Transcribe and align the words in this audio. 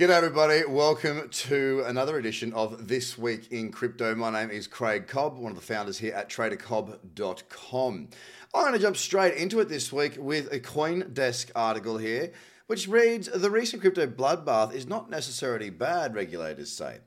G'day, 0.00 0.08
everybody. 0.08 0.62
Welcome 0.66 1.28
to 1.28 1.84
another 1.86 2.16
edition 2.16 2.54
of 2.54 2.88
This 2.88 3.18
Week 3.18 3.52
in 3.52 3.70
Crypto. 3.70 4.14
My 4.14 4.30
name 4.30 4.48
is 4.48 4.66
Craig 4.66 5.06
Cobb, 5.06 5.36
one 5.36 5.52
of 5.52 5.56
the 5.56 5.62
founders 5.62 5.98
here 5.98 6.14
at 6.14 6.30
tradercobb.com. 6.30 8.08
I'm 8.54 8.62
going 8.62 8.72
to 8.72 8.78
jump 8.78 8.96
straight 8.96 9.34
into 9.34 9.60
it 9.60 9.68
this 9.68 9.92
week 9.92 10.16
with 10.18 10.50
a 10.54 10.58
CoinDesk 10.58 11.50
article 11.54 11.98
here, 11.98 12.32
which 12.66 12.88
reads 12.88 13.28
The 13.28 13.50
recent 13.50 13.82
crypto 13.82 14.06
bloodbath 14.06 14.72
is 14.72 14.86
not 14.86 15.10
necessarily 15.10 15.68
bad, 15.68 16.14
regulators 16.14 16.72
say. 16.72 17.00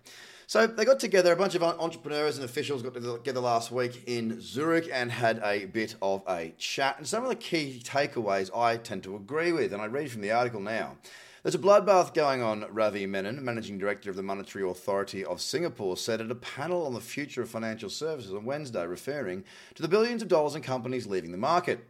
So 0.46 0.68
they 0.68 0.86
got 0.86 1.00
together, 1.00 1.34
a 1.34 1.36
bunch 1.36 1.56
of 1.56 1.64
entrepreneurs 1.64 2.38
and 2.38 2.46
officials 2.46 2.84
got 2.84 2.94
together 2.94 3.40
last 3.40 3.72
week 3.72 4.04
in 4.06 4.40
Zurich 4.40 4.88
and 4.94 5.12
had 5.12 5.42
a 5.44 5.66
bit 5.66 5.96
of 6.00 6.22
a 6.30 6.54
chat. 6.60 7.00
And 7.00 7.08
some 7.08 7.24
of 7.24 7.30
the 7.30 7.36
key 7.36 7.82
takeaways 7.84 8.56
I 8.56 8.78
tend 8.78 9.02
to 9.06 9.16
agree 9.16 9.52
with, 9.52 9.74
and 9.74 9.82
I 9.82 9.88
read 9.88 10.12
from 10.12 10.22
the 10.22 10.32
article 10.32 10.60
now. 10.60 10.98
There's 11.44 11.56
a 11.56 11.60
bloodbath 11.60 12.14
going 12.14 12.42
on, 12.42 12.66
Ravi 12.70 13.06
Menon, 13.06 13.44
Managing 13.44 13.78
Director 13.78 14.10
of 14.10 14.16
the 14.16 14.24
Monetary 14.24 14.64
Authority 14.66 15.26
of 15.26 15.42
Singapore, 15.42 15.98
said 15.98 16.22
at 16.22 16.32
a 16.32 16.36
panel 16.36 16.86
on 16.86 16.94
the 16.94 17.02
future 17.02 17.42
of 17.42 17.50
financial 17.50 17.90
services 17.90 18.34
on 18.34 18.46
Wednesday, 18.46 18.88
referring 18.88 19.44
to 19.76 19.82
the 19.82 19.90
billions 19.90 20.22
of 20.22 20.30
dollars 20.30 20.56
in 20.56 20.62
companies 20.62 21.06
leaving 21.06 21.34
the 21.34 21.38
market. 21.38 21.86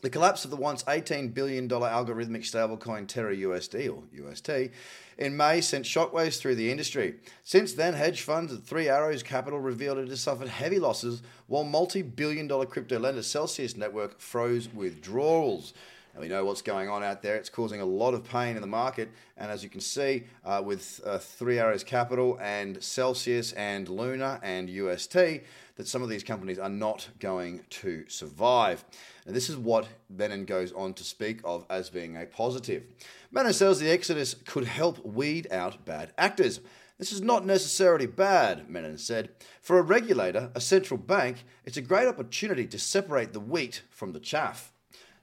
The 0.00 0.08
collapse 0.08 0.46
of 0.46 0.50
the 0.50 0.56
once 0.56 0.84
$18 0.84 1.34
billion 1.34 1.68
algorithmic 1.68 2.44
stablecoin 2.50 3.06
Terra 3.06 3.36
USD, 3.36 3.94
or 3.94 4.04
UST, 4.10 4.72
in 5.18 5.36
May 5.36 5.60
sent 5.60 5.84
shockwaves 5.84 6.38
through 6.38 6.54
the 6.54 6.70
industry. 6.70 7.16
Since 7.44 7.74
then, 7.74 7.92
hedge 7.92 8.22
funds 8.22 8.54
at 8.54 8.62
Three 8.62 8.88
Arrows 8.88 9.22
Capital 9.22 9.60
revealed 9.60 9.98
it 9.98 10.08
has 10.08 10.22
suffered 10.22 10.48
heavy 10.48 10.78
losses, 10.78 11.22
while 11.46 11.64
multi 11.64 12.00
billion 12.00 12.48
dollar 12.48 12.64
crypto 12.64 12.98
lender 12.98 13.22
Celsius 13.22 13.76
Network 13.76 14.18
froze 14.18 14.72
withdrawals. 14.72 15.74
And 16.18 16.24
we 16.24 16.34
know 16.34 16.44
what's 16.44 16.62
going 16.62 16.88
on 16.88 17.04
out 17.04 17.22
there. 17.22 17.36
It's 17.36 17.48
causing 17.48 17.80
a 17.80 17.84
lot 17.84 18.12
of 18.12 18.24
pain 18.24 18.56
in 18.56 18.60
the 18.60 18.66
market. 18.66 19.08
And 19.36 19.52
as 19.52 19.62
you 19.62 19.70
can 19.70 19.80
see, 19.80 20.24
uh, 20.44 20.60
with 20.64 21.00
uh, 21.06 21.18
Three 21.18 21.60
Arrows 21.60 21.84
Capital 21.84 22.36
and 22.42 22.82
Celsius 22.82 23.52
and 23.52 23.88
Luna 23.88 24.40
and 24.42 24.68
UST, 24.68 25.14
that 25.14 25.86
some 25.86 26.02
of 26.02 26.08
these 26.08 26.24
companies 26.24 26.58
are 26.58 26.68
not 26.68 27.08
going 27.20 27.60
to 27.70 28.04
survive. 28.08 28.84
And 29.26 29.36
this 29.36 29.48
is 29.48 29.56
what 29.56 29.86
Menon 30.10 30.44
goes 30.44 30.72
on 30.72 30.92
to 30.94 31.04
speak 31.04 31.38
of 31.44 31.64
as 31.70 31.88
being 31.88 32.16
a 32.16 32.26
positive. 32.26 32.82
Menon 33.30 33.52
says 33.52 33.78
the 33.78 33.88
exodus 33.88 34.34
could 34.44 34.64
help 34.64 35.06
weed 35.06 35.46
out 35.52 35.84
bad 35.84 36.12
actors. 36.18 36.58
This 36.98 37.12
is 37.12 37.22
not 37.22 37.46
necessarily 37.46 38.06
bad, 38.06 38.68
Menon 38.68 38.98
said. 38.98 39.28
For 39.62 39.78
a 39.78 39.82
regulator, 39.82 40.50
a 40.56 40.60
central 40.60 40.98
bank, 40.98 41.44
it's 41.64 41.76
a 41.76 41.80
great 41.80 42.08
opportunity 42.08 42.66
to 42.66 42.78
separate 42.80 43.32
the 43.32 43.38
wheat 43.38 43.82
from 43.88 44.14
the 44.14 44.18
chaff. 44.18 44.72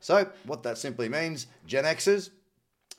So, 0.05 0.29
what 0.43 0.61
that 0.61 0.77
simply 0.77 1.09
means, 1.09 1.47
Gen 1.65 1.83
Xers, 1.83 2.29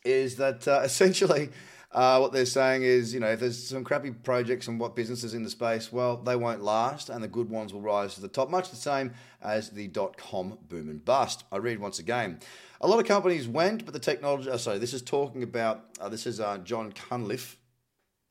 is 0.05 0.35
that 0.39 0.67
uh, 0.67 0.81
essentially 0.85 1.51
uh, 1.93 2.19
what 2.19 2.33
they're 2.33 2.45
saying 2.45 2.83
is, 2.83 3.15
you 3.15 3.21
know, 3.21 3.29
if 3.29 3.39
there's 3.39 3.65
some 3.65 3.85
crappy 3.85 4.11
projects 4.11 4.67
and 4.67 4.81
what 4.81 4.97
businesses 4.97 5.33
in 5.33 5.45
the 5.45 5.51
space, 5.51 5.93
well, 5.93 6.17
they 6.17 6.34
won't 6.34 6.65
last 6.65 7.09
and 7.09 7.23
the 7.23 7.29
good 7.29 7.49
ones 7.49 7.73
will 7.73 7.81
rise 7.81 8.17
to 8.17 8.21
the 8.21 8.27
top, 8.27 8.51
much 8.51 8.71
the 8.71 8.77
same 8.77 9.12
as 9.41 9.71
the 9.71 9.87
dot 9.87 10.17
com 10.17 10.59
boom 10.69 10.89
and 10.89 11.05
bust. 11.05 11.45
I 11.53 11.59
read 11.59 11.79
once 11.79 12.01
again. 12.01 12.41
A 12.81 12.89
lot 12.89 12.99
of 12.99 13.07
companies 13.07 13.47
went, 13.47 13.84
but 13.84 13.95
the 13.95 14.01
technology, 14.01 14.51
oh, 14.51 14.57
sorry, 14.57 14.79
this 14.79 14.93
is 14.93 15.01
talking 15.01 15.45
about, 15.45 15.84
uh, 16.01 16.09
this 16.09 16.27
is 16.27 16.41
uh, 16.41 16.59
Jon 16.59 16.91
Cunliffe. 16.91 17.57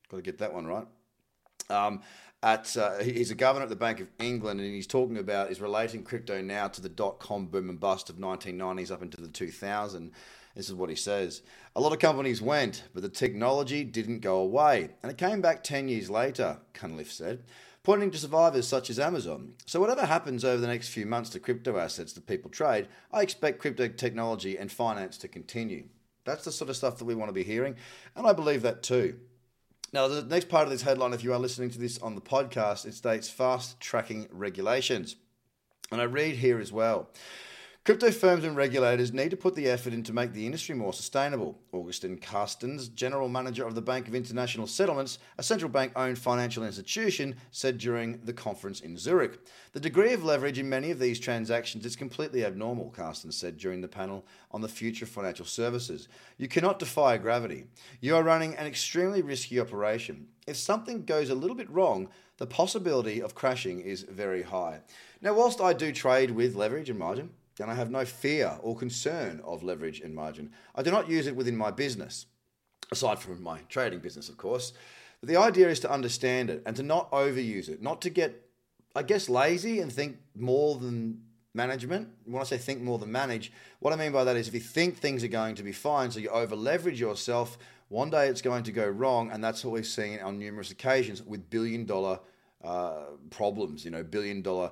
Got 0.10 0.18
to 0.18 0.22
get 0.22 0.40
that 0.40 0.54
one 0.54 0.68
right. 0.68 0.88
Um, 1.70 2.02
at 2.46 2.78
uh, 2.78 3.00
he's 3.00 3.32
a 3.32 3.36
governor 3.36 3.64
at 3.64 3.70
the 3.70 3.76
Bank 3.76 4.00
of 4.00 4.08
England, 4.20 4.62
and 4.62 4.74
he's 4.74 4.86
talking 4.86 5.18
about 5.18 5.50
is 5.50 5.60
relating 5.60 6.04
crypto 6.04 6.42
now 6.42 6.68
to 6.68 6.80
the 6.80 6.88
dot 6.88 7.20
com 7.20 7.48
boom 7.48 7.72
and 7.72 7.80
bust 7.80 8.08
of 8.10 8.18
1990s 8.18 8.92
up 8.92 9.02
into 9.02 9.20
the 9.20 9.28
2000. 9.28 10.12
This 10.56 10.70
is 10.70 10.76
what 10.76 10.92
he 10.92 10.96
says. 10.96 11.42
A 11.76 11.82
lot 11.82 11.92
of 11.92 12.00
companies 12.00 12.44
went, 12.44 12.84
but 12.94 13.02
the 13.02 13.10
technology 13.10 13.84
didn't 13.84 14.20
go 14.20 14.38
away, 14.38 14.92
and 15.02 15.12
it 15.12 15.18
came 15.18 15.42
back 15.42 15.64
10 15.64 15.90
years 15.90 16.10
later, 16.10 16.60
Cunliffe 16.74 17.12
said, 17.12 17.44
pointing 17.84 18.12
to 18.12 18.18
survivors 18.18 18.68
such 18.68 18.92
as 18.92 19.00
Amazon. 19.00 19.56
So, 19.66 19.80
whatever 19.80 20.06
happens 20.06 20.46
over 20.46 20.62
the 20.62 20.68
next 20.68 20.90
few 20.90 21.08
months 21.08 21.32
to 21.32 21.40
crypto 21.40 21.78
assets 21.80 22.14
that 22.14 22.28
people 22.28 22.52
trade, 22.52 22.88
I 23.12 23.24
expect 23.24 23.60
crypto 23.60 23.88
technology 23.88 24.56
and 24.56 24.72
finance 24.72 25.18
to 25.18 25.28
continue. 25.28 25.86
That's 26.26 26.46
the 26.46 26.52
sort 26.52 26.70
of 26.70 26.78
stuff 26.78 27.00
that 27.00 27.06
we 27.06 27.16
want 27.16 27.30
to 27.30 27.34
be 27.34 27.44
hearing, 27.44 27.76
and 28.16 28.28
I 28.28 28.34
believe 28.34 28.62
that 28.62 28.84
too. 28.84 29.20
Now, 29.94 30.08
the 30.08 30.24
next 30.24 30.50
part 30.50 30.66
of 30.66 30.72
this 30.72 30.82
headline, 30.82 31.14
if 31.14 31.24
you 31.24 31.32
are 31.34 31.40
listening 31.40 31.70
to 31.72 31.80
this 31.80 31.98
on 32.00 32.16
the 32.16 32.22
podcast, 32.22 32.86
it 32.86 32.94
states 32.94 33.30
fast 33.30 33.80
tracking 33.80 34.28
regulations. 34.32 35.16
And 35.92 36.02
I 36.02 36.06
read 36.06 36.36
here 36.36 36.60
as 36.60 36.72
well. 36.72 37.10
Crypto 37.86 38.10
firms 38.10 38.44
and 38.44 38.58
regulators 38.58 39.14
need 39.14 39.30
to 39.30 39.38
put 39.38 39.54
the 39.54 39.68
effort 39.68 39.94
in 39.94 40.02
to 40.02 40.12
make 40.12 40.34
the 40.34 40.48
industry 40.48 40.74
more 40.74 40.92
sustainable. 40.92 41.60
Agustín 41.72 42.20
Carstens, 42.20 42.92
General 42.92 43.30
Manager 43.30 43.68
of 43.68 43.76
the 43.76 43.82
Bank 43.84 44.08
of 44.08 44.16
International 44.16 44.66
Settlements, 44.66 45.20
a 45.38 45.44
central 45.44 45.70
bank 45.70 45.92
owned 45.96 46.18
financial 46.18 46.64
institution, 46.64 47.36
said 47.52 47.78
during 47.78 48.20
the 48.24 48.34
conference 48.34 48.80
in 48.80 48.98
Zurich. 48.98 49.38
The 49.74 49.80
degree 49.80 50.14
of 50.14 50.24
leverage 50.24 50.58
in 50.58 50.68
many 50.68 50.90
of 50.90 50.98
these 50.98 51.20
transactions 51.20 51.86
is 51.86 51.96
completely 51.96 52.44
abnormal, 52.44 52.90
Carstens 52.90 53.34
said 53.34 53.56
during 53.56 53.82
the 53.82 53.88
panel 53.88 54.26
on 54.50 54.62
the 54.62 54.68
future 54.68 55.06
of 55.06 55.10
financial 55.10 55.46
services. 55.46 56.08
You 56.40 56.48
cannot 56.48 56.80
defy 56.80 57.18
gravity. 57.18 57.66
You 58.02 58.16
are 58.16 58.24
running 58.24 58.56
an 58.56 58.66
extremely 58.66 59.22
risky 59.22 59.60
operation. 59.60 60.26
If 60.48 60.58
something 60.58 61.06
goes 61.06 61.30
a 61.30 61.36
little 61.36 61.56
bit 61.56 61.70
wrong, 61.70 62.10
the 62.38 62.48
possibility 62.48 63.22
of 63.22 63.36
crashing 63.36 63.80
is 63.82 64.02
very 64.02 64.42
high. 64.42 64.80
Now, 65.22 65.36
whilst 65.36 65.62
I 65.62 65.74
do 65.74 65.92
trade 65.92 66.32
with 66.32 66.56
leverage 66.56 66.90
and 66.90 66.98
margin, 66.98 67.30
and 67.64 67.72
I 67.72 67.76
have 67.76 67.92
no 67.92 68.06
fear 68.06 68.58
or 68.62 68.76
concern 68.76 69.42
of 69.44 69.64
leverage 69.64 70.02
and 70.02 70.14
margin. 70.14 70.52
I 70.76 70.84
do 70.84 70.92
not 70.92 71.10
use 71.10 71.28
it 71.28 71.36
within 71.36 71.56
my 71.56 71.72
business, 71.72 72.26
aside 72.92 73.20
from 73.20 73.42
my 73.42 73.60
trading 73.70 74.00
business, 74.00 74.30
of 74.30 74.38
course. 74.38 74.74
But 75.22 75.30
the 75.30 75.38
idea 75.38 75.70
is 75.70 75.80
to 75.82 75.92
understand 75.92 76.50
it 76.50 76.64
and 76.66 76.76
to 76.76 76.84
not 76.84 77.12
overuse 77.12 77.70
it, 77.70 77.82
not 77.82 78.02
to 78.02 78.10
get, 78.10 78.50
I 78.96 79.04
guess, 79.04 79.30
lazy 79.30 79.80
and 79.80 79.92
think 79.92 80.18
more 80.36 80.76
than 80.76 81.22
management. 81.54 82.10
When 82.26 82.42
I 82.42 82.46
say 82.46 82.58
think 82.58 82.82
more 82.82 83.00
than 83.00 83.12
manage, 83.12 83.52
what 83.80 83.94
I 83.94 83.96
mean 83.96 84.12
by 84.12 84.26
that 84.26 84.36
is 84.36 84.48
if 84.48 84.54
you 84.54 84.60
think 84.60 84.98
things 84.98 85.24
are 85.24 85.30
going 85.30 85.56
to 85.56 85.64
be 85.64 85.72
fine, 85.72 86.12
so 86.12 86.20
you 86.20 86.30
over 86.30 86.56
leverage 86.56 87.00
yourself, 87.00 87.58
one 87.88 88.10
day 88.10 88.28
it's 88.28 88.42
going 88.42 88.64
to 88.64 88.72
go 88.72 88.88
wrong, 88.88 89.32
and 89.32 89.44
that's 89.44 89.64
what 89.64 89.72
we've 89.72 89.86
seen 89.86 90.20
on 90.20 90.40
numerous 90.40 90.72
occasions 90.72 91.22
with 91.22 91.50
billion 91.50 91.86
dollar 91.86 92.20
uh, 92.64 93.06
problems, 93.30 93.86
you 93.86 93.92
know, 93.92 94.04
billion 94.04 94.42
dollar 94.42 94.72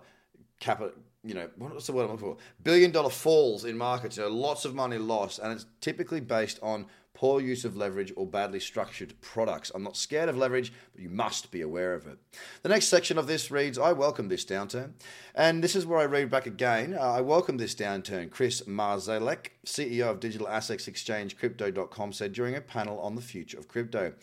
capital 0.64 0.94
you 1.26 1.34
know, 1.34 1.50
what's 1.58 1.88
the 1.88 1.94
word 1.94 2.04
I'm 2.04 2.12
looking 2.12 2.28
for? 2.28 2.38
Billion 2.64 2.92
dollar 2.92 3.10
falls 3.10 3.64
in 3.64 3.78
markets, 3.78 4.18
you 4.18 4.24
know, 4.24 4.30
lots 4.30 4.66
of 4.66 4.76
money 4.76 4.98
lost, 4.98 5.40
and 5.40 5.54
it's 5.54 5.66
typically 5.80 6.20
based 6.20 6.60
on 6.62 6.86
poor 7.14 7.40
use 7.40 7.64
of 7.64 7.78
leverage 7.78 8.12
or 8.18 8.28
badly 8.28 8.60
structured 8.60 9.14
products. 9.22 9.72
I'm 9.74 9.84
not 9.84 9.96
scared 9.96 10.28
of 10.28 10.38
leverage, 10.38 10.74
but 10.92 11.02
you 11.02 11.10
must 11.10 11.50
be 11.52 11.62
aware 11.62 11.94
of 11.94 12.08
it. 12.08 12.18
The 12.64 12.70
next 12.70 12.88
section 12.88 13.18
of 13.18 13.28
this 13.28 13.52
reads 13.52 13.78
I 13.78 13.94
welcome 13.94 14.28
this 14.28 14.44
downturn. 14.44 14.94
And 15.34 15.64
this 15.64 15.78
is 15.78 15.86
where 15.86 16.00
I 16.00 16.06
read 16.06 16.30
back 16.30 16.46
again. 16.46 16.94
Uh, 17.00 17.14
I 17.14 17.22
welcome 17.22 17.56
this 17.56 17.76
downturn. 17.76 18.30
Chris 18.30 18.64
Marszalek, 18.64 19.52
CEO 19.66 20.10
of 20.10 20.20
digital 20.20 20.50
assets 20.50 20.90
exchange 20.90 21.38
Crypto.com, 21.38 22.12
said 22.12 22.34
during 22.34 22.56
a 22.56 22.62
panel 22.62 23.00
on 23.00 23.16
the 23.16 23.22
future 23.22 23.60
of 23.60 23.70
crypto. 23.70 24.14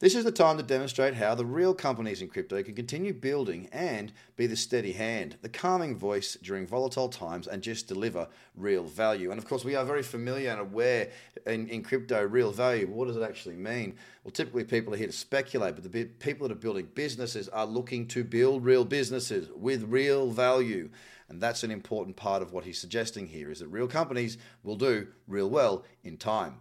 This 0.00 0.14
is 0.14 0.24
the 0.24 0.32
time 0.32 0.56
to 0.56 0.62
demonstrate 0.62 1.12
how 1.12 1.34
the 1.34 1.44
real 1.44 1.74
companies 1.74 2.22
in 2.22 2.28
crypto 2.28 2.62
can 2.62 2.74
continue 2.74 3.12
building 3.12 3.68
and 3.70 4.10
be 4.34 4.46
the 4.46 4.56
steady 4.56 4.92
hand, 4.92 5.36
the 5.42 5.48
calming 5.50 5.94
voice 5.94 6.38
during 6.40 6.66
volatile 6.66 7.10
times, 7.10 7.46
and 7.46 7.62
just 7.62 7.86
deliver 7.86 8.26
real 8.56 8.82
value. 8.82 9.30
And 9.30 9.38
of 9.38 9.44
course, 9.44 9.62
we 9.62 9.76
are 9.76 9.84
very 9.84 10.02
familiar 10.02 10.52
and 10.52 10.60
aware 10.62 11.10
in, 11.44 11.68
in 11.68 11.82
crypto 11.82 12.24
real 12.24 12.50
value. 12.50 12.86
What 12.86 13.08
does 13.08 13.16
it 13.18 13.22
actually 13.22 13.56
mean? 13.56 13.94
Well, 14.24 14.30
typically 14.30 14.64
people 14.64 14.94
are 14.94 14.96
here 14.96 15.06
to 15.06 15.12
speculate, 15.12 15.74
but 15.74 15.92
the 15.92 16.06
people 16.06 16.48
that 16.48 16.54
are 16.54 16.58
building 16.58 16.88
businesses 16.94 17.50
are 17.50 17.66
looking 17.66 18.06
to 18.08 18.24
build 18.24 18.64
real 18.64 18.86
businesses 18.86 19.50
with 19.54 19.84
real 19.84 20.30
value. 20.30 20.88
And 21.28 21.42
that's 21.42 21.62
an 21.62 21.70
important 21.70 22.16
part 22.16 22.40
of 22.40 22.54
what 22.54 22.64
he's 22.64 22.80
suggesting 22.80 23.26
here 23.26 23.50
is 23.50 23.58
that 23.58 23.68
real 23.68 23.86
companies 23.86 24.38
will 24.62 24.76
do 24.76 25.08
real 25.28 25.50
well 25.50 25.84
in 26.04 26.16
time. 26.16 26.54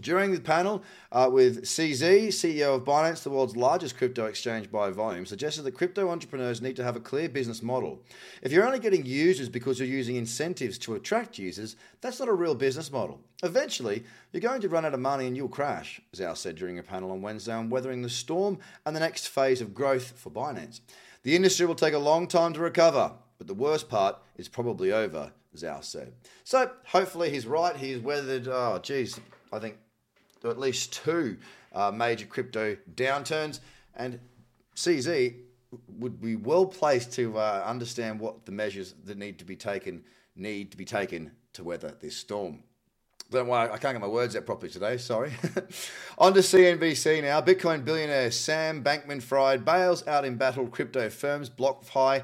During 0.00 0.32
the 0.32 0.40
panel 0.40 0.82
uh, 1.10 1.30
with 1.32 1.64
CZ, 1.64 2.28
CEO 2.28 2.76
of 2.76 2.84
Binance, 2.84 3.22
the 3.22 3.30
world's 3.30 3.56
largest 3.56 3.96
crypto 3.96 4.26
exchange 4.26 4.70
by 4.70 4.90
volume, 4.90 5.24
suggested 5.24 5.62
that 5.62 5.72
crypto 5.72 6.10
entrepreneurs 6.10 6.60
need 6.60 6.76
to 6.76 6.84
have 6.84 6.96
a 6.96 7.00
clear 7.00 7.28
business 7.28 7.62
model. 7.62 8.02
If 8.42 8.52
you're 8.52 8.66
only 8.66 8.78
getting 8.78 9.06
users 9.06 9.48
because 9.48 9.78
you're 9.78 9.88
using 9.88 10.16
incentives 10.16 10.76
to 10.78 10.94
attract 10.94 11.38
users, 11.38 11.76
that's 12.02 12.20
not 12.20 12.28
a 12.28 12.34
real 12.34 12.54
business 12.54 12.92
model. 12.92 13.20
Eventually, 13.42 14.04
you're 14.32 14.40
going 14.40 14.60
to 14.60 14.68
run 14.68 14.84
out 14.84 14.94
of 14.94 15.00
money 15.00 15.26
and 15.26 15.36
you'll 15.36 15.48
crash, 15.48 16.00
Zhao 16.14 16.36
said 16.36 16.56
during 16.56 16.78
a 16.78 16.82
panel 16.82 17.10
on 17.10 17.22
Wednesday 17.22 17.52
on 17.52 17.70
weathering 17.70 18.02
the 18.02 18.10
storm 18.10 18.58
and 18.84 18.94
the 18.94 19.00
next 19.00 19.28
phase 19.28 19.60
of 19.60 19.74
growth 19.74 20.12
for 20.18 20.30
Binance. 20.30 20.80
The 21.22 21.34
industry 21.34 21.66
will 21.66 21.74
take 21.74 21.94
a 21.94 21.98
long 21.98 22.28
time 22.28 22.52
to 22.52 22.60
recover, 22.60 23.12
but 23.38 23.46
the 23.46 23.54
worst 23.54 23.88
part 23.88 24.18
is 24.36 24.48
probably 24.48 24.92
over, 24.92 25.32
Zhao 25.56 25.82
said. 25.82 26.12
So 26.44 26.70
hopefully 26.84 27.30
he's 27.30 27.46
right. 27.46 27.76
He's 27.76 27.98
weathered, 27.98 28.46
oh, 28.46 28.78
geez, 28.82 29.18
I 29.52 29.58
think 29.58 29.76
at 30.44 30.58
least 30.58 30.92
two 30.92 31.36
uh, 31.72 31.90
major 31.90 32.26
crypto 32.26 32.76
downturns. 32.94 33.60
And 33.96 34.20
CZ 34.74 35.34
would 35.98 36.20
be 36.20 36.36
well 36.36 36.66
placed 36.66 37.12
to 37.14 37.38
uh, 37.38 37.62
understand 37.66 38.20
what 38.20 38.46
the 38.46 38.52
measures 38.52 38.94
that 39.04 39.18
need 39.18 39.38
to 39.38 39.44
be 39.44 39.56
taken 39.56 40.04
need 40.34 40.70
to 40.70 40.76
be 40.76 40.84
taken 40.84 41.30
to 41.54 41.64
weather 41.64 41.94
this 42.00 42.16
storm. 42.16 42.62
Don't 43.30 43.48
why 43.48 43.64
I 43.64 43.78
can't 43.78 43.94
get 43.94 44.00
my 44.00 44.06
words 44.06 44.36
out 44.36 44.46
properly 44.46 44.70
today. 44.70 44.98
Sorry. 44.98 45.32
On 46.18 46.32
to 46.32 46.40
CNBC 46.40 47.22
now. 47.22 47.40
Bitcoin 47.40 47.84
billionaire 47.84 48.30
Sam 48.30 48.84
Bankman 48.84 49.20
Fried 49.20 49.64
bails 49.64 50.06
out 50.06 50.24
in 50.24 50.36
battle 50.36 50.68
crypto 50.68 51.10
firms 51.10 51.50
BlockFi 51.50 52.22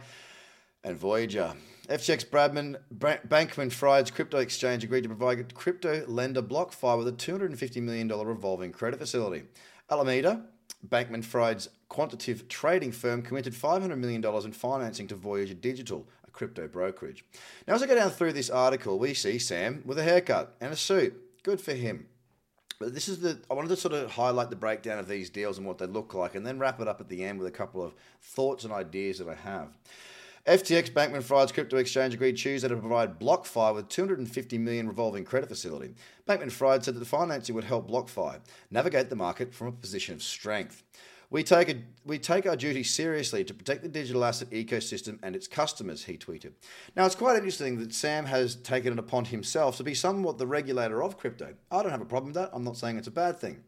and 0.85 0.97
Voyager. 0.97 1.55
FTX 1.93 2.25
Bradman 2.25 2.77
Bankman 2.97 3.71
Fried's 3.71 4.11
crypto 4.11 4.39
exchange 4.39 4.83
agreed 4.83 5.03
to 5.03 5.11
provide 5.11 5.55
crypto 5.55 6.07
lender 6.07 6.41
BlockFi 6.41 6.97
with 6.97 7.07
a 7.07 7.13
$250 7.13 7.83
million 7.83 8.09
revolving 8.09 8.73
credit 8.73 8.99
facility. 8.99 9.43
Alameda, 9.91 10.43
Bankman 10.89 11.23
Fried's 11.23 11.69
quantitative 11.91 12.49
trading 12.49 12.93
firm, 12.93 13.21
committed 13.21 13.53
$500 13.53 13.99
million 13.99 14.25
in 14.25 14.53
financing 14.53 15.07
to 15.09 15.15
Voyager 15.15 15.53
Digital, 15.53 16.09
a 16.27 16.31
crypto 16.31 16.67
brokerage. 16.67 17.27
Now, 17.69 17.75
as 17.75 17.83
I 17.83 17.87
go 17.87 17.95
down 17.95 18.09
through 18.09 18.33
this 18.33 18.49
article, 18.49 18.99
we 18.99 19.13
see 19.13 19.39
Sam 19.39 19.83
with 19.85 19.99
a 19.99 20.03
haircut 20.03 20.57
and 20.63 20.73
a 20.73 20.77
suit. 20.77 21.15
Good 21.43 21.61
for 21.61 21.75
him. 21.75 22.07
But 22.79 22.95
this 22.95 23.07
is 23.07 23.21
the 23.21 23.39
I 23.51 23.55
wanted 23.55 23.69
to 23.69 23.77
sort 23.77 23.93
of 23.93 24.13
highlight 24.13 24.49
the 24.49 24.57
breakdown 24.57 24.99
of 24.99 25.09
these 25.09 25.29
deals 25.29 25.59
and 25.59 25.67
what 25.67 25.77
they 25.77 25.87
look 25.87 26.15
like, 26.15 26.37
and 26.37 26.47
then 26.47 26.59
wrap 26.59 26.81
it 26.81 26.89
up 26.89 27.03
at 27.03 27.11
the 27.11 27.23
end 27.23 27.39
with 27.39 27.49
a 27.49 27.53
couple 27.53 27.85
of 27.85 27.93
thoughts 28.23 28.65
and 28.65 28.73
ideas 28.73 29.19
that 29.19 29.29
I 29.29 29.35
have. 29.35 29.77
FTX 30.47 30.91
Bankman 30.91 31.23
Fried's 31.23 31.53
crypto 31.53 31.77
exchange 31.77 32.15
agreed 32.15 32.37
Tuesday 32.37 32.67
to 32.67 32.77
provide 32.77 33.21
BlockFi 33.21 33.73
with 33.77 33.89
250 33.89 34.59
million 34.59 34.89
revolving 34.89 35.25
credit 35.25 35.49
facility. 35.49 35.95
Bankman 36.29 36.51
Fried 36.51 36.85
said 36.85 36.97
that 36.97 36.99
the 36.99 37.07
financing 37.07 37.55
would 37.55 37.63
help 37.63 37.89
BlockFi 37.89 38.41
navigate 38.69 39.09
the 39.09 39.15
market 39.15 39.55
from 39.55 39.69
a 39.69 39.73
position 39.73 40.17
of 40.17 40.23
strength. 40.23 40.83
We 41.31 41.45
take, 41.45 41.69
a, 41.69 41.77
we 42.05 42.19
take 42.19 42.45
our 42.45 42.57
duty 42.57 42.83
seriously 42.83 43.45
to 43.45 43.55
protect 43.55 43.85
the 43.85 43.89
digital 43.89 44.25
asset 44.25 44.51
ecosystem 44.51 45.21
and 45.23 45.37
its 45.37 45.47
customers, 45.47 46.03
he 46.03 46.19
tweeted. 46.19 46.55
Now, 46.97 47.07
it's 47.07 47.15
quite 47.15 47.37
interesting 47.37 47.79
that 47.79 47.95
Sam 47.95 48.27
has 48.27 48.57
taken 48.57 48.93
it 48.93 48.99
upon 48.99 49.27
himself 49.27 49.77
to 49.77 49.85
be 49.85 49.95
somewhat 49.95 50.39
the 50.39 50.47
regulator 50.49 51.05
of 51.05 51.19
crypto. 51.19 51.55
I 51.71 51.83
don't 51.83 51.93
have 51.93 52.03
a 52.03 52.05
problem 52.05 52.33
with 52.33 52.43
that. 52.43 52.51
I'm 52.53 52.65
not 52.65 52.77
saying 52.77 52.99
it's 52.99 53.07
a 53.07 53.13
bad 53.13 53.39
thing. 53.39 53.63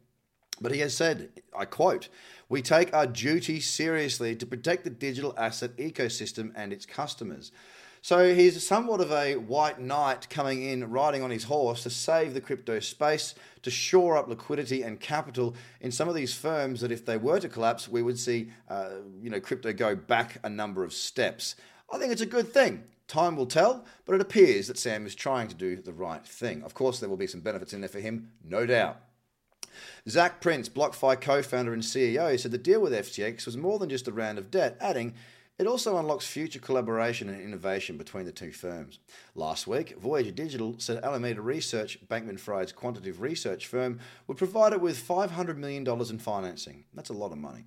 But 0.60 0.72
he 0.72 0.80
has 0.80 0.96
said, 0.96 1.30
I 1.56 1.64
quote, 1.64 2.08
we 2.48 2.62
take 2.62 2.94
our 2.94 3.06
duty 3.06 3.60
seriously 3.60 4.36
to 4.36 4.46
protect 4.46 4.84
the 4.84 4.90
digital 4.90 5.34
asset 5.36 5.76
ecosystem 5.76 6.52
and 6.54 6.72
its 6.72 6.86
customers. 6.86 7.50
So 8.02 8.34
he's 8.34 8.64
somewhat 8.64 9.00
of 9.00 9.10
a 9.10 9.36
white 9.36 9.80
knight 9.80 10.28
coming 10.28 10.62
in, 10.62 10.90
riding 10.90 11.22
on 11.22 11.30
his 11.30 11.44
horse 11.44 11.82
to 11.84 11.90
save 11.90 12.34
the 12.34 12.40
crypto 12.40 12.78
space, 12.78 13.34
to 13.62 13.70
shore 13.70 14.18
up 14.18 14.28
liquidity 14.28 14.82
and 14.82 15.00
capital 15.00 15.54
in 15.80 15.90
some 15.90 16.08
of 16.08 16.14
these 16.14 16.34
firms 16.34 16.82
that, 16.82 16.92
if 16.92 17.06
they 17.06 17.16
were 17.16 17.40
to 17.40 17.48
collapse, 17.48 17.88
we 17.88 18.02
would 18.02 18.18
see, 18.18 18.50
uh, 18.68 18.90
you 19.22 19.30
know, 19.30 19.40
crypto 19.40 19.72
go 19.72 19.96
back 19.96 20.38
a 20.44 20.50
number 20.50 20.84
of 20.84 20.92
steps. 20.92 21.56
I 21.90 21.98
think 21.98 22.12
it's 22.12 22.20
a 22.20 22.26
good 22.26 22.52
thing. 22.52 22.84
Time 23.08 23.36
will 23.36 23.46
tell, 23.46 23.86
but 24.04 24.14
it 24.14 24.20
appears 24.20 24.66
that 24.68 24.78
Sam 24.78 25.06
is 25.06 25.14
trying 25.14 25.48
to 25.48 25.54
do 25.54 25.76
the 25.76 25.92
right 25.94 26.26
thing. 26.26 26.62
Of 26.62 26.74
course, 26.74 27.00
there 27.00 27.08
will 27.08 27.16
be 27.16 27.26
some 27.26 27.40
benefits 27.40 27.72
in 27.72 27.80
there 27.80 27.88
for 27.88 28.00
him, 28.00 28.32
no 28.44 28.66
doubt. 28.66 29.00
Zac 30.08 30.40
Prince, 30.40 30.68
BlockFi 30.68 31.20
co 31.20 31.42
founder 31.42 31.72
and 31.72 31.82
CEO, 31.82 32.38
said 32.38 32.50
the 32.50 32.58
deal 32.58 32.80
with 32.80 32.92
FTX 32.92 33.46
was 33.46 33.56
more 33.56 33.78
than 33.78 33.88
just 33.88 34.08
a 34.08 34.12
round 34.12 34.38
of 34.38 34.50
debt, 34.50 34.76
adding, 34.80 35.14
it 35.56 35.68
also 35.68 35.96
unlocks 35.98 36.26
future 36.26 36.58
collaboration 36.58 37.28
and 37.28 37.40
innovation 37.40 37.96
between 37.96 38.24
the 38.24 38.32
two 38.32 38.50
firms. 38.50 38.98
Last 39.36 39.68
week, 39.68 39.96
Voyager 40.00 40.32
Digital 40.32 40.74
said 40.78 41.04
Alameda 41.04 41.40
Research, 41.42 41.96
Bankman 42.08 42.40
Fried's 42.40 42.72
quantitative 42.72 43.20
research 43.20 43.68
firm, 43.68 44.00
would 44.26 44.36
provide 44.36 44.72
it 44.72 44.80
with 44.80 45.06
$500 45.06 45.56
million 45.56 45.86
in 45.86 46.18
financing. 46.18 46.84
That's 46.92 47.10
a 47.10 47.14
lot 47.14 47.30
of 47.30 47.38
money. 47.38 47.66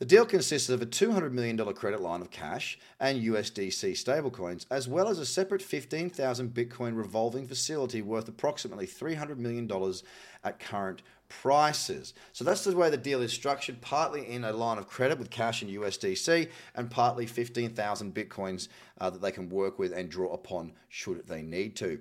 The 0.00 0.04
deal 0.04 0.26
consists 0.26 0.68
of 0.68 0.82
a 0.82 0.86
$200 0.86 1.30
million 1.30 1.56
credit 1.74 2.00
line 2.00 2.22
of 2.22 2.32
cash 2.32 2.76
and 2.98 3.22
USDC 3.22 3.92
stablecoins, 3.92 4.66
as 4.68 4.88
well 4.88 5.08
as 5.08 5.20
a 5.20 5.26
separate 5.26 5.62
15,000 5.62 6.52
Bitcoin 6.52 6.96
revolving 6.96 7.46
facility 7.46 8.02
worth 8.02 8.26
approximately 8.26 8.86
$300 8.86 9.38
million 9.38 9.70
at 10.42 10.58
current 10.58 11.02
prices. 11.28 12.14
So 12.32 12.44
that's 12.44 12.64
the 12.64 12.76
way 12.76 12.90
the 12.90 12.96
deal 12.96 13.22
is 13.22 13.32
structured, 13.32 13.80
partly 13.80 14.28
in 14.28 14.44
a 14.44 14.52
line 14.52 14.78
of 14.78 14.88
credit 14.88 15.18
with 15.18 15.30
cash 15.30 15.62
and 15.62 15.70
USDC, 15.70 16.48
and 16.74 16.90
partly 16.90 17.26
15,000 17.26 18.14
Bitcoins 18.14 18.68
uh, 19.00 19.10
that 19.10 19.20
they 19.20 19.32
can 19.32 19.48
work 19.48 19.78
with 19.78 19.92
and 19.92 20.08
draw 20.08 20.32
upon 20.32 20.72
should 20.88 21.26
they 21.26 21.42
need 21.42 21.76
to. 21.76 22.00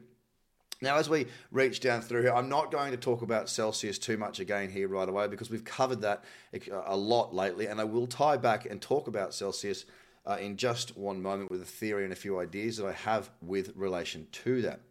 Now, 0.79 0.97
as 0.97 1.09
we 1.09 1.25
reach 1.51 1.79
down 1.79 2.01
through 2.01 2.21
here, 2.21 2.33
I'm 2.33 2.49
not 2.49 2.71
going 2.71 2.91
to 2.91 2.97
talk 2.97 3.23
about 3.23 3.49
Celsius 3.49 3.97
too 3.97 4.15
much 4.15 4.39
again 4.39 4.69
here 4.69 4.87
right 4.87 5.09
away 5.09 5.27
because 5.27 5.49
we've 5.49 5.63
covered 5.63 6.01
that 6.01 6.23
a 6.85 6.95
lot 6.95 7.33
lately, 7.33 7.65
and 7.65 7.81
I 7.81 7.83
will 7.83 8.05
tie 8.05 8.37
back 8.37 8.67
and 8.67 8.79
talk 8.79 9.07
about 9.07 9.33
Celsius 9.33 9.85
uh, 10.27 10.37
in 10.39 10.55
just 10.55 10.95
one 10.95 11.21
moment 11.21 11.49
with 11.49 11.61
a 11.61 11.65
theory 11.65 12.03
and 12.03 12.13
a 12.13 12.15
few 12.15 12.39
ideas 12.39 12.77
that 12.77 12.85
I 12.85 12.91
have 12.91 13.31
with 13.41 13.71
relation 13.75 14.27
to 14.31 14.61
that. 14.63 14.81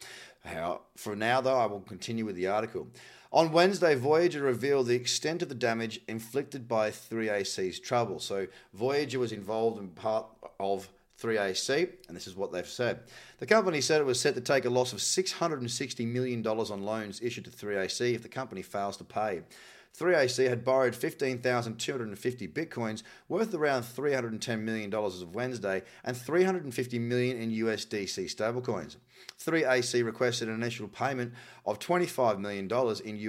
How, 0.44 0.82
for 0.96 1.14
now, 1.14 1.40
though, 1.40 1.58
I 1.58 1.66
will 1.66 1.80
continue 1.80 2.24
with 2.24 2.36
the 2.36 2.48
article. 2.48 2.88
On 3.32 3.52
Wednesday, 3.52 3.94
Voyager 3.94 4.42
revealed 4.42 4.86
the 4.86 4.94
extent 4.94 5.42
of 5.42 5.48
the 5.48 5.54
damage 5.54 6.00
inflicted 6.08 6.68
by 6.68 6.90
3AC's 6.90 7.80
trouble. 7.80 8.20
So, 8.20 8.46
Voyager 8.72 9.18
was 9.18 9.32
involved 9.32 9.78
in 9.78 9.88
part 9.88 10.26
of 10.60 10.88
3AC, 11.20 11.88
and 12.08 12.16
this 12.16 12.26
is 12.26 12.36
what 12.36 12.52
they've 12.52 12.68
said. 12.68 13.00
The 13.38 13.46
company 13.46 13.80
said 13.80 14.00
it 14.00 14.04
was 14.04 14.20
set 14.20 14.34
to 14.34 14.40
take 14.40 14.64
a 14.64 14.70
loss 14.70 14.92
of 14.92 14.98
$660 14.98 16.06
million 16.06 16.46
on 16.46 16.82
loans 16.82 17.20
issued 17.22 17.46
to 17.46 17.50
3AC 17.50 18.14
if 18.14 18.22
the 18.22 18.28
company 18.28 18.62
fails 18.62 18.96
to 18.98 19.04
pay. 19.04 19.42
3AC 19.98 20.48
had 20.48 20.64
borrowed 20.64 20.94
15,250 20.94 22.48
bitcoins 22.48 23.02
worth 23.28 23.54
around 23.54 23.82
$310 23.82 24.60
million 24.60 24.92
as 24.92 25.22
of 25.22 25.34
Wednesday 25.34 25.82
and 26.04 26.16
350 26.16 26.98
million 26.98 27.40
in 27.40 27.50
USDC 27.50 28.24
stablecoins. 28.24 28.96
3AC 29.40 30.04
requested 30.04 30.48
an 30.48 30.54
initial 30.54 30.88
payment 30.88 31.32
of 31.64 31.78
$25 31.78 32.38
million 32.38 32.64
in 32.64 32.68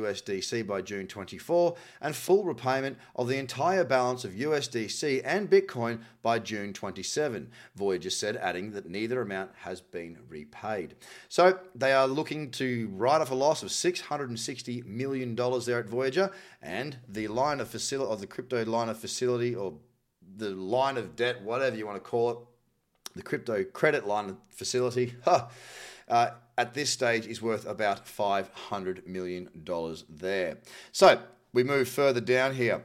USDC 0.04 0.66
by 0.66 0.82
June 0.82 1.08
24 1.08 1.76
and 2.02 2.16
full 2.16 2.44
repayment 2.44 2.98
of 3.16 3.28
the 3.28 3.38
entire 3.38 3.84
balance 3.84 4.24
of 4.24 4.32
USDC 4.32 5.22
and 5.24 5.50
Bitcoin 5.50 6.02
by 6.22 6.40
June 6.40 6.74
27, 6.74 7.50
Voyager 7.76 8.10
said, 8.10 8.38
adding 8.38 8.72
that 8.72 8.90
neither 8.90 9.22
amount 9.22 9.52
has 9.62 9.82
been 9.82 10.18
repaid. 10.30 10.96
So 11.30 11.60
they 11.74 11.94
are 11.94 12.08
looking 12.08 12.52
to 12.52 12.90
write 12.94 13.22
off 13.22 13.32
a 13.32 13.36
loss 13.36 13.64
of 13.64 13.70
$660 13.70 14.86
million 14.86 15.36
there 15.36 15.80
at 15.80 15.90
Voyager, 15.90 16.32
and 16.62 16.98
the 17.08 17.28
line 17.28 17.60
of 17.60 17.68
facility, 17.68 18.12
of 18.12 18.20
the 18.20 18.28
crypto 18.28 18.64
line 18.66 18.90
of 18.90 18.98
facility, 18.98 19.56
or 19.56 19.74
the 20.38 20.50
line 20.50 20.98
of 20.98 21.16
debt, 21.16 21.42
whatever 21.42 21.76
you 21.76 21.86
want 21.86 21.98
to 21.98 22.10
call 22.10 22.32
it, 22.32 22.38
the 23.16 23.24
crypto 23.24 23.64
credit 23.64 24.08
line 24.08 24.30
of 24.30 24.38
facility. 24.50 25.14
Huh, 25.26 25.48
uh, 26.08 26.30
at 26.58 26.74
this 26.74 26.90
stage 26.90 27.28
is 27.28 27.42
worth 27.42 27.66
about 27.66 28.06
$500 28.06 29.06
million 29.06 29.50
there. 30.10 30.58
So 30.92 31.20
we 31.54 31.64
move 31.64 31.90
further 31.90 32.22
down 32.22 32.56
here. 32.56 32.82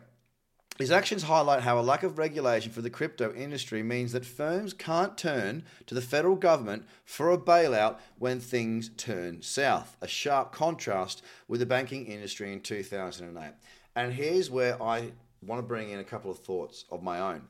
His 0.79 0.91
actions 0.91 1.25
highlight 1.25 1.63
how 1.63 1.79
a 1.79 1.83
lack 1.83 2.03
of 2.03 2.19
regulation 2.19 2.73
for 2.73 2.81
the 2.81 2.91
crypto 2.91 3.33
industry 3.35 3.83
means 3.83 4.13
that 4.13 4.25
firms 4.25 4.73
can't 4.73 5.19
turn 5.19 5.65
to 5.87 5.95
the 5.95 6.01
federal 6.01 6.35
government 6.35 6.87
for 7.05 7.31
a 7.31 7.39
bailout 7.39 7.99
when 8.19 8.41
things 8.41 8.91
turn 8.97 9.43
south, 9.43 9.97
a 10.01 10.09
sharp 10.09 10.53
contrast 10.53 11.23
with 11.47 11.61
the 11.61 11.67
banking 11.67 12.07
industry 12.07 12.53
in 12.53 12.61
2008. 12.61 13.53
And 13.95 14.15
here's 14.15 14.51
where 14.51 14.83
I 14.83 15.13
want 15.43 15.59
to 15.59 15.67
bring 15.67 15.91
in 15.91 16.01
a 16.01 16.05
couple 16.05 16.31
of 16.31 16.39
thoughts 16.39 16.87
of 16.91 17.03
my 17.03 17.21
own. 17.21 17.43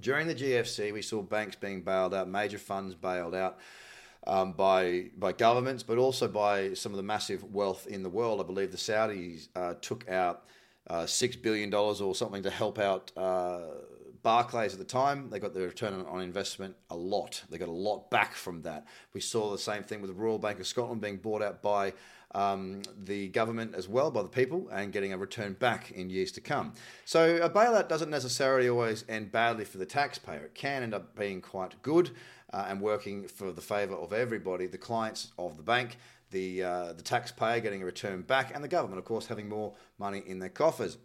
During 0.00 0.26
the 0.26 0.34
GFC, 0.34 0.92
we 0.92 1.02
saw 1.02 1.22
banks 1.22 1.54
being 1.54 1.82
bailed 1.82 2.14
out, 2.14 2.28
major 2.28 2.58
funds 2.58 2.94
bailed 2.94 3.34
out 3.34 3.58
um, 4.26 4.52
by 4.52 5.10
by 5.16 5.32
governments, 5.32 5.82
but 5.82 5.98
also 5.98 6.26
by 6.26 6.74
some 6.74 6.92
of 6.92 6.96
the 6.96 7.02
massive 7.02 7.44
wealth 7.54 7.86
in 7.86 8.02
the 8.02 8.08
world. 8.08 8.40
I 8.40 8.44
believe 8.44 8.70
the 8.70 8.76
Saudis 8.76 9.48
uh, 9.54 9.74
took 9.80 10.08
out 10.08 10.44
uh, 10.90 11.06
six 11.06 11.36
billion 11.36 11.70
dollars 11.70 12.00
or 12.00 12.14
something 12.14 12.42
to 12.42 12.50
help 12.50 12.78
out. 12.78 13.12
Uh, 13.16 13.60
Barclays 14.22 14.74
at 14.74 14.78
the 14.78 14.84
time, 14.84 15.30
they 15.30 15.38
got 15.38 15.54
the 15.54 15.60
return 15.60 16.04
on 16.06 16.20
investment 16.20 16.76
a 16.90 16.96
lot. 16.96 17.42
They 17.48 17.56
got 17.56 17.68
a 17.68 17.72
lot 17.72 18.10
back 18.10 18.34
from 18.34 18.60
that. 18.62 18.86
We 19.14 19.20
saw 19.20 19.50
the 19.50 19.56
same 19.58 19.82
thing 19.82 20.02
with 20.02 20.10
the 20.10 20.14
Royal 20.14 20.38
Bank 20.38 20.60
of 20.60 20.66
Scotland 20.66 21.00
being 21.00 21.16
bought 21.16 21.40
out 21.40 21.62
by 21.62 21.94
um, 22.34 22.82
the 23.02 23.28
government 23.28 23.74
as 23.74 23.88
well, 23.88 24.10
by 24.10 24.22
the 24.22 24.28
people, 24.28 24.68
and 24.70 24.92
getting 24.92 25.14
a 25.14 25.18
return 25.18 25.54
back 25.54 25.90
in 25.92 26.10
years 26.10 26.32
to 26.32 26.42
come. 26.42 26.74
So 27.06 27.36
a 27.36 27.48
bailout 27.48 27.88
doesn't 27.88 28.10
necessarily 28.10 28.68
always 28.68 29.06
end 29.08 29.32
badly 29.32 29.64
for 29.64 29.78
the 29.78 29.86
taxpayer. 29.86 30.44
It 30.44 30.54
can 30.54 30.82
end 30.82 30.92
up 30.92 31.16
being 31.16 31.40
quite 31.40 31.80
good 31.80 32.10
uh, 32.52 32.66
and 32.68 32.80
working 32.80 33.26
for 33.26 33.52
the 33.52 33.62
favour 33.62 33.94
of 33.94 34.12
everybody, 34.12 34.66
the 34.66 34.78
clients 34.78 35.32
of 35.38 35.56
the 35.56 35.62
bank, 35.62 35.96
the, 36.30 36.62
uh, 36.62 36.92
the 36.92 37.02
taxpayer 37.02 37.60
getting 37.60 37.82
a 37.82 37.84
return 37.84 38.22
back, 38.22 38.54
and 38.54 38.62
the 38.62 38.68
government, 38.68 38.98
of 38.98 39.04
course, 39.04 39.26
having 39.26 39.48
more 39.48 39.74
money 39.98 40.22
in 40.26 40.38
their 40.38 40.48
coffers. 40.48 40.98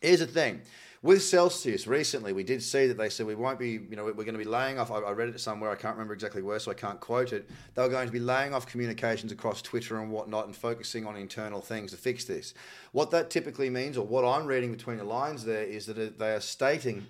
Here's 0.00 0.20
the 0.20 0.26
thing. 0.26 0.62
With 1.04 1.22
Celsius, 1.22 1.86
recently 1.86 2.32
we 2.32 2.44
did 2.44 2.62
see 2.62 2.86
that 2.86 2.96
they 2.96 3.10
said 3.10 3.26
we 3.26 3.34
won't 3.34 3.58
be, 3.58 3.72
you 3.72 3.94
know, 3.94 4.04
we're 4.04 4.24
going 4.24 4.32
to 4.32 4.38
be 4.38 4.44
laying 4.44 4.78
off. 4.78 4.90
I, 4.90 5.10
read 5.10 5.28
it 5.28 5.38
somewhere, 5.38 5.70
I 5.70 5.74
can't 5.74 5.94
remember 5.94 6.14
exactly 6.14 6.40
where, 6.40 6.58
so 6.58 6.70
I 6.70 6.74
can't 6.74 6.98
quote 6.98 7.34
it. 7.34 7.50
They 7.74 7.82
were 7.82 7.90
going 7.90 8.06
to 8.06 8.12
be 8.12 8.20
laying 8.20 8.54
off 8.54 8.66
communications 8.66 9.30
across 9.30 9.60
Twitter 9.60 10.00
and 10.00 10.10
whatnot 10.10 10.46
and 10.46 10.56
focusing 10.56 11.06
on 11.06 11.14
internal 11.14 11.60
things 11.60 11.90
to 11.90 11.98
fix 11.98 12.24
this. 12.24 12.54
What 12.92 13.10
that 13.10 13.28
typically 13.28 13.68
means, 13.68 13.98
or 13.98 14.06
what 14.06 14.24
I'm 14.24 14.46
reading 14.46 14.72
between 14.72 14.96
the 14.96 15.04
lines 15.04 15.44
there, 15.44 15.64
is 15.64 15.84
that 15.86 16.18
they 16.18 16.32
are 16.32 16.40
stating 16.40 17.06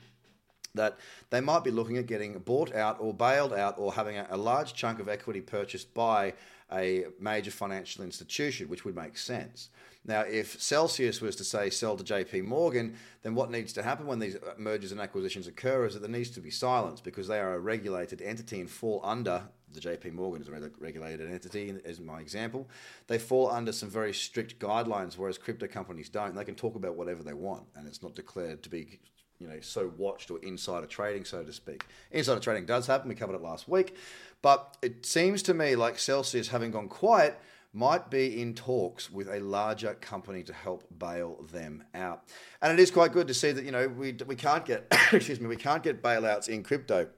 that 0.74 0.98
they 1.30 1.40
might 1.40 1.62
be 1.62 1.70
looking 1.70 1.96
at 1.96 2.06
getting 2.06 2.36
bought 2.40 2.74
out 2.74 2.96
or 2.98 3.14
bailed 3.14 3.52
out 3.52 3.76
or 3.78 3.94
having 3.94 4.18
a 4.18 4.36
large 4.36 4.74
chunk 4.74 4.98
of 4.98 5.08
equity 5.08 5.40
purchased 5.40 5.94
by 5.94 6.34
a 6.72 7.06
major 7.18 7.50
financial 7.50 8.04
institution, 8.04 8.68
which 8.68 8.84
would 8.84 8.96
make 8.96 9.16
sense. 9.16 9.70
Now, 10.06 10.20
if 10.20 10.60
Celsius 10.60 11.20
was 11.20 11.34
to 11.36 11.44
say 11.44 11.70
sell 11.70 11.96
to 11.96 12.04
JP 12.04 12.44
Morgan, 12.44 12.94
then 13.22 13.34
what 13.34 13.50
needs 13.50 13.72
to 13.74 13.82
happen 13.82 14.06
when 14.06 14.18
these 14.18 14.36
uh, 14.36 14.54
mergers 14.58 14.92
and 14.92 15.00
acquisitions 15.00 15.46
occur 15.46 15.86
is 15.86 15.94
that 15.94 16.00
there 16.00 16.10
needs 16.10 16.30
to 16.30 16.40
be 16.40 16.50
silence 16.50 17.00
because 17.00 17.26
they 17.26 17.40
are 17.40 17.54
a 17.54 17.58
regulated 17.58 18.20
entity 18.20 18.60
and 18.60 18.68
fall 18.68 19.00
under 19.02 19.44
the 19.74 19.80
JP 19.80 20.12
Morgan 20.12 20.40
is 20.40 20.48
a 20.48 20.70
regulated 20.78 21.30
entity, 21.30 21.74
as 21.84 22.00
my 22.00 22.20
example. 22.20 22.68
They 23.08 23.18
fall 23.18 23.50
under 23.50 23.72
some 23.72 23.90
very 23.90 24.14
strict 24.14 24.58
guidelines, 24.60 25.18
whereas 25.18 25.36
crypto 25.36 25.66
companies 25.66 26.08
don't. 26.08 26.34
They 26.34 26.44
can 26.44 26.54
talk 26.54 26.76
about 26.76 26.94
whatever 26.94 27.22
they 27.22 27.34
want, 27.34 27.64
and 27.74 27.86
it's 27.86 28.02
not 28.02 28.14
declared 28.14 28.62
to 28.62 28.68
be 28.68 29.00
you 29.40 29.48
know 29.48 29.58
so 29.60 29.92
watched 29.96 30.30
or 30.30 30.38
insider 30.38 30.86
trading, 30.86 31.24
so 31.24 31.42
to 31.42 31.52
speak. 31.52 31.84
Insider 32.12 32.40
trading 32.40 32.66
does 32.66 32.86
happen. 32.86 33.08
We 33.08 33.16
covered 33.16 33.34
it 33.34 33.42
last 33.42 33.68
week, 33.68 33.96
but 34.44 34.76
it 34.82 35.06
seems 35.06 35.42
to 35.44 35.54
me 35.54 35.74
like 35.74 35.98
Celsius 35.98 36.48
having 36.48 36.70
gone 36.70 36.86
quiet 36.86 37.40
might 37.72 38.10
be 38.10 38.42
in 38.42 38.52
talks 38.52 39.10
with 39.10 39.26
a 39.26 39.40
larger 39.40 39.94
company 39.94 40.42
to 40.42 40.52
help 40.52 40.84
bail 40.98 41.42
them 41.50 41.82
out. 41.94 42.24
And 42.60 42.70
it 42.70 42.78
is 42.78 42.90
quite 42.90 43.12
good 43.12 43.26
to 43.28 43.32
see 43.32 43.52
that 43.52 43.64
you 43.64 43.72
know 43.72 43.88
we 43.88 44.14
we 44.26 44.36
can't 44.36 44.66
get 44.66 44.86
excuse 45.14 45.40
me 45.40 45.46
we 45.46 45.56
can't 45.56 45.82
get 45.82 46.02
bailouts 46.02 46.50
in 46.50 46.62
crypto. 46.62 47.08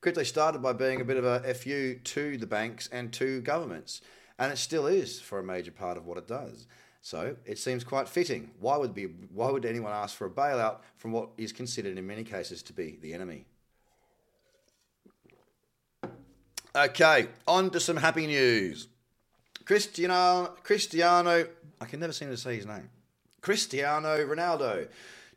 Crypto 0.00 0.22
started 0.22 0.62
by 0.62 0.72
being 0.72 1.02
a 1.02 1.04
bit 1.04 1.18
of 1.18 1.26
a 1.26 1.52
fu 1.52 1.96
to 1.96 2.38
the 2.38 2.46
banks 2.46 2.88
and 2.90 3.12
to 3.12 3.42
governments, 3.42 4.00
and 4.38 4.50
it 4.50 4.56
still 4.56 4.86
is 4.86 5.20
for 5.20 5.38
a 5.38 5.44
major 5.44 5.70
part 5.70 5.98
of 5.98 6.06
what 6.06 6.16
it 6.16 6.26
does. 6.26 6.66
So 7.02 7.36
it 7.44 7.58
seems 7.58 7.84
quite 7.84 8.08
fitting. 8.08 8.52
Why 8.58 8.78
would 8.78 8.94
be 8.94 9.04
why 9.04 9.50
would 9.50 9.66
anyone 9.66 9.92
ask 9.92 10.16
for 10.16 10.26
a 10.26 10.30
bailout 10.30 10.78
from 10.96 11.12
what 11.12 11.28
is 11.36 11.52
considered 11.52 11.98
in 11.98 12.06
many 12.06 12.24
cases 12.24 12.62
to 12.62 12.72
be 12.72 12.96
the 13.02 13.12
enemy? 13.12 13.44
Okay, 16.76 17.28
on 17.48 17.70
to 17.70 17.80
some 17.80 17.96
happy 17.96 18.26
news. 18.26 18.88
Cristiano 19.64 20.54
Cristiano 20.62 21.46
I 21.80 21.84
can 21.86 22.00
never 22.00 22.12
seem 22.12 22.28
to 22.28 22.36
say 22.36 22.56
his 22.56 22.66
name. 22.66 22.90
Cristiano 23.40 24.18
Ronaldo 24.18 24.86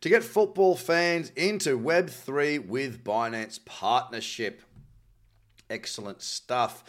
to 0.01 0.09
get 0.09 0.21
football 0.21 0.75
fans 0.75 1.31
into 1.37 1.79
Web3 1.79 2.67
with 2.67 3.05
Binance 3.05 3.63
partnership. 3.63 4.63
Excellent 5.69 6.21
stuff. 6.21 6.83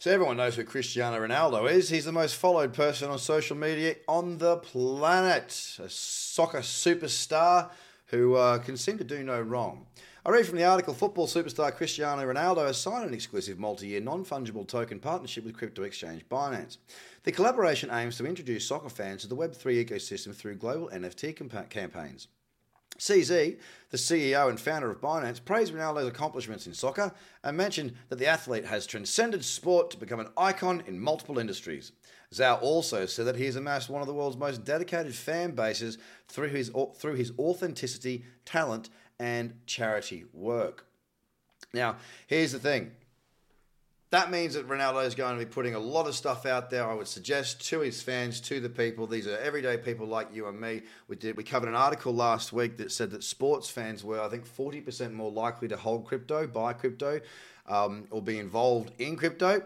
So 0.00 0.10
everyone 0.10 0.38
knows 0.38 0.56
who 0.56 0.64
Cristiano 0.64 1.24
Ronaldo 1.24 1.70
is. 1.70 1.88
He's 1.88 2.04
the 2.04 2.10
most 2.10 2.34
followed 2.34 2.74
person 2.74 3.10
on 3.10 3.18
social 3.20 3.56
media 3.56 3.94
on 4.08 4.38
the 4.38 4.56
planet. 4.56 5.78
A 5.78 5.88
soccer 5.88 6.62
superstar 6.62 7.70
who 8.06 8.34
uh, 8.34 8.58
can 8.58 8.76
seem 8.76 8.98
to 8.98 9.04
do 9.04 9.22
no 9.22 9.40
wrong. 9.40 9.86
I 10.26 10.30
read 10.30 10.46
from 10.46 10.56
the 10.56 10.64
article 10.64 10.94
Football 10.94 11.26
superstar 11.26 11.74
Cristiano 11.74 12.22
Ronaldo 12.22 12.66
has 12.66 12.80
signed 12.80 13.06
an 13.06 13.12
exclusive 13.12 13.58
multi 13.58 13.88
year 13.88 14.00
non 14.00 14.24
fungible 14.24 14.66
token 14.66 14.98
partnership 14.98 15.44
with 15.44 15.54
crypto 15.54 15.82
exchange 15.82 16.26
Binance. 16.30 16.78
The 17.24 17.32
collaboration 17.32 17.90
aims 17.90 18.16
to 18.16 18.26
introduce 18.26 18.66
soccer 18.66 18.88
fans 18.88 19.20
to 19.20 19.28
the 19.28 19.36
Web3 19.36 19.84
ecosystem 19.84 20.34
through 20.34 20.54
global 20.54 20.88
NFT 20.88 21.68
campaigns. 21.68 22.28
CZ, 22.98 23.58
the 23.90 23.96
CEO 23.98 24.48
and 24.48 24.58
founder 24.58 24.90
of 24.90 25.02
Binance, 25.02 25.44
praised 25.44 25.74
Ronaldo's 25.74 26.08
accomplishments 26.08 26.66
in 26.66 26.72
soccer 26.72 27.12
and 27.42 27.54
mentioned 27.54 27.92
that 28.08 28.18
the 28.18 28.26
athlete 28.26 28.64
has 28.64 28.86
transcended 28.86 29.44
sport 29.44 29.90
to 29.90 29.98
become 29.98 30.20
an 30.20 30.30
icon 30.38 30.82
in 30.86 31.00
multiple 31.00 31.38
industries. 31.38 31.92
Zhao 32.32 32.62
also 32.62 33.04
said 33.06 33.26
that 33.26 33.36
he 33.36 33.44
has 33.44 33.56
amassed 33.56 33.90
one 33.90 34.00
of 34.00 34.06
the 34.06 34.14
world's 34.14 34.36
most 34.36 34.64
dedicated 34.64 35.14
fan 35.14 35.50
bases 35.50 35.98
through 36.28 36.48
his, 36.48 36.70
through 36.96 37.14
his 37.14 37.32
authenticity, 37.38 38.24
talent, 38.44 38.88
and 39.18 39.54
charity 39.66 40.24
work. 40.32 40.86
Now, 41.72 41.96
here's 42.26 42.52
the 42.52 42.58
thing 42.58 42.92
that 44.10 44.30
means 44.30 44.54
that 44.54 44.68
Ronaldo 44.68 45.04
is 45.04 45.16
going 45.16 45.36
to 45.36 45.44
be 45.44 45.50
putting 45.50 45.74
a 45.74 45.78
lot 45.80 46.06
of 46.06 46.14
stuff 46.14 46.46
out 46.46 46.70
there. 46.70 46.88
I 46.88 46.94
would 46.94 47.08
suggest 47.08 47.66
to 47.70 47.80
his 47.80 48.00
fans, 48.00 48.40
to 48.42 48.60
the 48.60 48.68
people. 48.68 49.08
These 49.08 49.26
are 49.26 49.36
everyday 49.38 49.76
people 49.76 50.06
like 50.06 50.28
you 50.32 50.46
and 50.46 50.60
me. 50.60 50.82
We 51.08 51.16
did. 51.16 51.36
We 51.36 51.42
covered 51.42 51.68
an 51.68 51.74
article 51.74 52.14
last 52.14 52.52
week 52.52 52.76
that 52.76 52.92
said 52.92 53.10
that 53.10 53.24
sports 53.24 53.68
fans 53.68 54.04
were, 54.04 54.20
I 54.20 54.28
think, 54.28 54.46
forty 54.46 54.80
percent 54.80 55.14
more 55.14 55.32
likely 55.32 55.66
to 55.66 55.76
hold 55.76 56.04
crypto, 56.04 56.46
buy 56.46 56.74
crypto, 56.74 57.20
um, 57.66 58.06
or 58.10 58.22
be 58.22 58.38
involved 58.38 58.92
in 59.00 59.16
crypto. 59.16 59.62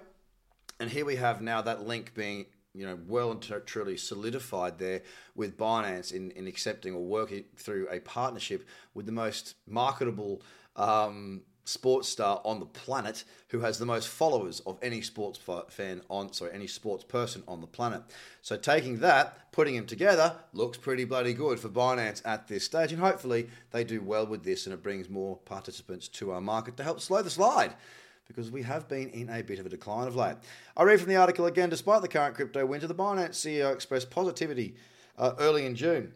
And 0.81 0.88
here 0.88 1.05
we 1.05 1.17
have 1.17 1.43
now 1.43 1.61
that 1.61 1.87
link 1.87 2.14
being 2.14 2.47
you 2.75 2.87
know, 2.87 2.98
well 3.06 3.30
and 3.30 3.42
truly 3.66 3.96
solidified 3.96 4.78
there 4.78 5.02
with 5.34 5.56
Binance 5.56 6.12
in, 6.12 6.30
in 6.32 6.46
accepting 6.46 6.94
or 6.94 7.04
working 7.04 7.44
through 7.56 7.88
a 7.90 8.00
partnership 8.00 8.66
with 8.94 9.06
the 9.06 9.12
most 9.12 9.54
marketable 9.66 10.42
um, 10.76 11.42
sports 11.68 12.08
star 12.08 12.40
on 12.44 12.60
the 12.60 12.66
planet 12.66 13.25
who 13.48 13.60
has 13.60 13.78
the 13.78 13.84
most 13.84 14.08
followers 14.08 14.60
of 14.60 14.78
any 14.80 15.02
sports 15.02 15.38
fan 15.68 16.00
on 16.08 16.32
sorry 16.32 16.50
any 16.54 16.66
sports 16.66 17.04
person 17.04 17.42
on 17.46 17.60
the 17.60 17.66
planet. 17.66 18.02
So 18.40 18.56
taking 18.56 19.00
that 19.00 19.52
putting 19.52 19.76
them 19.76 19.87
together 19.87 20.37
looks 20.54 20.78
pretty 20.78 21.04
bloody 21.04 21.34
good 21.34 21.60
for 21.60 21.68
binance 21.68 22.22
at 22.25 22.48
this 22.48 22.64
stage 22.64 22.92
and 22.92 23.00
hopefully 23.00 23.50
they 23.70 23.84
do 23.84 24.00
well 24.00 24.26
with 24.26 24.44
this 24.44 24.66
and 24.66 24.72
it 24.72 24.82
brings 24.82 25.10
more 25.10 25.37
participants 25.37 26.08
to 26.08 26.30
our 26.32 26.40
market 26.40 26.76
to 26.78 26.84
help 26.84 27.00
slow 27.00 27.20
the 27.20 27.30
slide 27.30 27.75
because 28.28 28.50
we 28.50 28.62
have 28.62 28.88
been 28.88 29.08
in 29.11 29.28
a 29.30 29.42
bit 29.42 29.58
of 29.58 29.66
a 29.66 29.70
decline 29.70 30.06
of 30.06 30.14
late. 30.14 30.37
I 30.76 30.85
read 30.85 31.00
from 31.00 31.08
the 31.08 31.16
article 31.16 31.47
again, 31.47 31.70
despite 31.70 32.02
the 32.02 32.08
current 32.08 32.37
crypto 32.37 32.64
winter, 32.64 32.87
the 32.87 32.94
Binance 32.94 33.30
CEO 33.30 33.73
expressed 33.73 34.11
positivity 34.11 34.76
uh, 35.16 35.32
early 35.38 35.66
in 35.66 35.75
June 35.75 36.12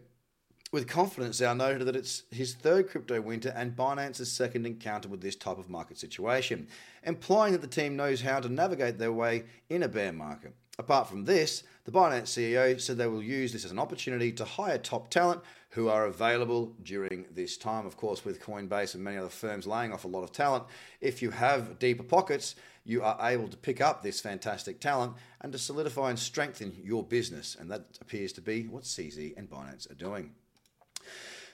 with 0.73 0.87
confidence, 0.87 1.39
Zhao 1.39 1.55
noted 1.55 1.85
that 1.85 1.95
it's 1.95 2.23
his 2.31 2.55
third 2.55 2.89
crypto 2.89 3.21
winter 3.21 3.53
and 3.55 3.75
Binance's 3.75 4.31
second 4.31 4.65
encounter 4.65 5.07
with 5.07 5.21
this 5.21 5.35
type 5.35 5.59
of 5.59 5.69
market 5.69 5.99
situation, 5.99 6.67
implying 7.03 7.53
that 7.53 7.61
the 7.61 7.67
team 7.67 7.95
knows 7.95 8.21
how 8.21 8.39
to 8.39 8.49
navigate 8.49 8.97
their 8.97 9.13
way 9.13 9.43
in 9.69 9.83
a 9.83 9.87
bear 9.87 10.11
market. 10.11 10.55
Apart 10.79 11.07
from 11.07 11.25
this, 11.25 11.63
the 11.85 11.91
Binance 11.91 12.23
CEO 12.23 12.81
said 12.81 12.97
they 12.97 13.07
will 13.07 13.21
use 13.21 13.53
this 13.53 13.65
as 13.65 13.71
an 13.71 13.77
opportunity 13.77 14.31
to 14.31 14.45
hire 14.45 14.79
top 14.79 15.11
talent 15.11 15.41
who 15.71 15.87
are 15.87 16.05
available 16.05 16.73
during 16.81 17.25
this 17.31 17.57
time. 17.57 17.85
Of 17.85 17.95
course, 17.95 18.25
with 18.25 18.41
Coinbase 18.41 18.95
and 18.95 19.03
many 19.03 19.17
other 19.17 19.29
firms 19.29 19.67
laying 19.67 19.93
off 19.93 20.05
a 20.05 20.07
lot 20.07 20.23
of 20.23 20.31
talent, 20.31 20.63
if 20.99 21.21
you 21.21 21.29
have 21.31 21.77
deeper 21.77 22.03
pockets, 22.03 22.55
you 22.85 23.03
are 23.03 23.17
able 23.21 23.47
to 23.47 23.57
pick 23.57 23.81
up 23.81 24.01
this 24.01 24.19
fantastic 24.19 24.79
talent 24.79 25.13
and 25.41 25.51
to 25.51 25.59
solidify 25.59 26.09
and 26.09 26.17
strengthen 26.17 26.75
your 26.83 27.03
business. 27.03 27.55
And 27.59 27.69
that 27.69 27.85
appears 28.01 28.33
to 28.33 28.41
be 28.41 28.67
what 28.67 28.83
CZ 28.83 29.37
and 29.37 29.49
Binance 29.49 29.89
are 29.91 29.95
doing. 29.95 30.31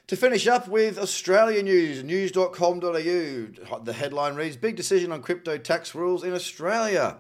To 0.07 0.15
finish 0.15 0.47
up 0.47 0.67
with 0.67 0.97
Australia 0.97 1.61
news, 1.61 2.03
news.com.au. 2.03 3.79
The 3.83 3.93
headline 3.93 4.35
reads 4.35 4.57
Big 4.57 4.75
decision 4.75 5.11
on 5.11 5.21
crypto 5.21 5.57
tax 5.57 5.93
rules 5.93 6.23
in 6.23 6.33
Australia. 6.33 7.17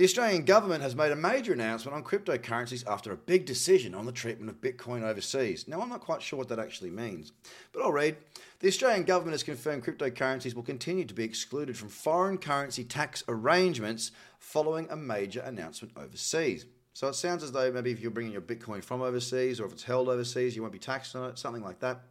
The 0.00 0.06
Australian 0.06 0.46
government 0.46 0.82
has 0.82 0.96
made 0.96 1.12
a 1.12 1.14
major 1.14 1.52
announcement 1.52 1.94
on 1.94 2.02
cryptocurrencies 2.02 2.86
after 2.86 3.12
a 3.12 3.18
big 3.18 3.44
decision 3.44 3.94
on 3.94 4.06
the 4.06 4.12
treatment 4.12 4.48
of 4.48 4.62
Bitcoin 4.62 5.02
overseas. 5.02 5.68
Now, 5.68 5.82
I'm 5.82 5.90
not 5.90 6.00
quite 6.00 6.22
sure 6.22 6.38
what 6.38 6.48
that 6.48 6.58
actually 6.58 6.88
means, 6.88 7.32
but 7.70 7.82
I'll 7.82 7.92
read. 7.92 8.16
The 8.60 8.68
Australian 8.68 9.04
government 9.04 9.34
has 9.34 9.42
confirmed 9.42 9.84
cryptocurrencies 9.84 10.54
will 10.54 10.62
continue 10.62 11.04
to 11.04 11.12
be 11.12 11.24
excluded 11.24 11.76
from 11.76 11.90
foreign 11.90 12.38
currency 12.38 12.82
tax 12.82 13.22
arrangements 13.28 14.12
following 14.38 14.88
a 14.88 14.96
major 14.96 15.40
announcement 15.40 15.92
overseas. 15.98 16.64
So 16.94 17.08
it 17.08 17.14
sounds 17.14 17.42
as 17.42 17.52
though 17.52 17.70
maybe 17.70 17.90
if 17.90 18.00
you're 18.00 18.10
bringing 18.10 18.32
your 18.32 18.40
Bitcoin 18.40 18.82
from 18.82 19.02
overseas 19.02 19.60
or 19.60 19.66
if 19.66 19.72
it's 19.72 19.82
held 19.82 20.08
overseas, 20.08 20.56
you 20.56 20.62
won't 20.62 20.72
be 20.72 20.78
taxed 20.78 21.14
on 21.14 21.28
it, 21.28 21.38
something 21.38 21.62
like 21.62 21.80
that. 21.80 22.04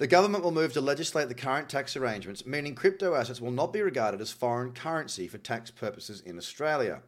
The 0.00 0.06
government 0.06 0.42
will 0.42 0.50
move 0.50 0.72
to 0.72 0.80
legislate 0.80 1.28
the 1.28 1.34
current 1.34 1.68
tax 1.68 1.94
arrangements, 1.94 2.46
meaning 2.46 2.74
crypto 2.74 3.14
assets 3.14 3.38
will 3.38 3.50
not 3.50 3.70
be 3.70 3.82
regarded 3.82 4.22
as 4.22 4.30
foreign 4.30 4.72
currency 4.72 5.28
for 5.28 5.36
tax 5.36 5.70
purposes 5.70 6.22
in 6.22 6.38
Australia. 6.38 7.02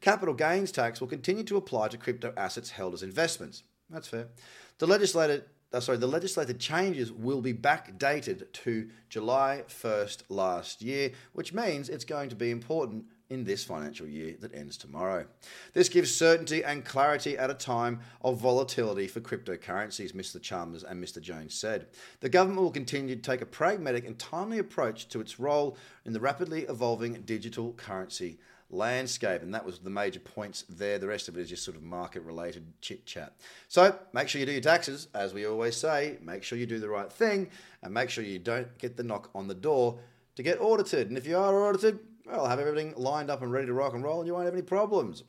Capital 0.00 0.32
gains 0.32 0.72
tax 0.72 0.98
will 0.98 1.08
continue 1.08 1.44
to 1.44 1.58
apply 1.58 1.88
to 1.88 1.98
crypto 1.98 2.32
assets 2.38 2.70
held 2.70 2.94
as 2.94 3.02
investments. 3.02 3.64
That's 3.90 4.08
fair. 4.08 4.28
The 4.78 4.86
legislated 4.86 5.44
uh, 5.74 5.80
sorry, 5.80 5.98
the 5.98 6.06
legislated 6.06 6.58
changes 6.58 7.12
will 7.12 7.42
be 7.42 7.52
backdated 7.52 8.50
to 8.52 8.88
July 9.10 9.64
1st 9.68 10.22
last 10.30 10.80
year, 10.80 11.12
which 11.34 11.52
means 11.52 11.90
it's 11.90 12.06
going 12.06 12.30
to 12.30 12.34
be 12.34 12.50
important 12.50 13.04
in 13.30 13.44
this 13.44 13.64
financial 13.64 14.06
year 14.06 14.36
that 14.40 14.54
ends 14.54 14.76
tomorrow. 14.76 15.26
This 15.74 15.88
gives 15.88 16.14
certainty 16.14 16.64
and 16.64 16.84
clarity 16.84 17.36
at 17.36 17.50
a 17.50 17.54
time 17.54 18.00
of 18.22 18.40
volatility 18.40 19.06
for 19.06 19.20
cryptocurrencies, 19.20 20.12
Mr. 20.12 20.40
Chalmers 20.40 20.84
and 20.84 21.02
Mr. 21.02 21.20
Jones 21.20 21.54
said. 21.54 21.88
The 22.20 22.28
government 22.28 22.62
will 22.62 22.70
continue 22.70 23.14
to 23.14 23.22
take 23.22 23.42
a 23.42 23.46
pragmatic 23.46 24.06
and 24.06 24.18
timely 24.18 24.58
approach 24.58 25.08
to 25.10 25.20
its 25.20 25.38
role 25.38 25.76
in 26.04 26.12
the 26.12 26.20
rapidly 26.20 26.62
evolving 26.62 27.20
digital 27.22 27.72
currency 27.72 28.38
landscape. 28.70 29.42
And 29.42 29.54
that 29.54 29.64
was 29.64 29.78
the 29.78 29.90
major 29.90 30.20
points 30.20 30.64
there. 30.68 30.98
The 30.98 31.06
rest 31.06 31.28
of 31.28 31.36
it 31.36 31.40
is 31.40 31.48
just 31.48 31.64
sort 31.64 31.76
of 31.76 31.82
market 31.82 32.22
related 32.22 32.64
chit 32.80 33.06
chat. 33.06 33.34
So 33.68 33.98
make 34.12 34.28
sure 34.28 34.40
you 34.40 34.46
do 34.46 34.52
your 34.52 34.60
taxes, 34.60 35.08
as 35.14 35.34
we 35.34 35.46
always 35.46 35.76
say. 35.76 36.18
Make 36.22 36.42
sure 36.42 36.58
you 36.58 36.66
do 36.66 36.78
the 36.78 36.88
right 36.88 37.10
thing 37.10 37.50
and 37.82 37.92
make 37.92 38.10
sure 38.10 38.24
you 38.24 38.38
don't 38.38 38.76
get 38.78 38.96
the 38.96 39.02
knock 39.02 39.30
on 39.34 39.48
the 39.48 39.54
door 39.54 39.98
to 40.36 40.42
get 40.42 40.60
audited. 40.60 41.08
And 41.08 41.18
if 41.18 41.26
you 41.26 41.36
are 41.36 41.68
audited, 41.68 41.98
well, 42.28 42.46
have 42.46 42.60
everything 42.60 42.94
lined 42.96 43.30
up 43.30 43.42
and 43.42 43.50
ready 43.50 43.66
to 43.66 43.72
rock 43.72 43.94
and 43.94 44.04
roll, 44.04 44.20
and 44.20 44.26
you 44.26 44.34
won't 44.34 44.44
have 44.44 44.54
any 44.54 44.62
problems. 44.62 45.24